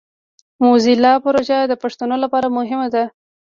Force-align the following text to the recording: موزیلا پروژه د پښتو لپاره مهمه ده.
موزیلا 0.63 1.13
پروژه 1.25 1.57
د 1.67 1.73
پښتو 1.81 2.05
لپاره 2.23 2.47
مهمه 2.57 2.87
ده. 2.93 3.03